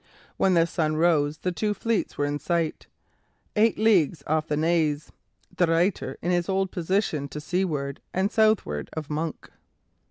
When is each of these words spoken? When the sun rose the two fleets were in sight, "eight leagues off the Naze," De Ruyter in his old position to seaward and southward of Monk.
When 0.35 0.55
the 0.55 0.65
sun 0.65 0.95
rose 0.97 1.37
the 1.37 1.51
two 1.51 1.75
fleets 1.75 2.17
were 2.17 2.25
in 2.25 2.39
sight, 2.39 2.87
"eight 3.55 3.77
leagues 3.77 4.23
off 4.25 4.47
the 4.47 4.57
Naze," 4.57 5.11
De 5.55 5.67
Ruyter 5.67 6.17
in 6.23 6.31
his 6.31 6.49
old 6.49 6.71
position 6.71 7.27
to 7.27 7.39
seaward 7.39 8.01
and 8.11 8.31
southward 8.31 8.89
of 8.93 9.11
Monk. 9.11 9.51